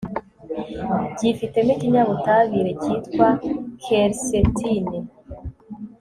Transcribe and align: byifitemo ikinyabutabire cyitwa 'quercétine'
byifitemo 1.13 1.69
ikinyabutabire 1.73 2.71
cyitwa 2.81 3.27
'quercétine' 3.37 4.99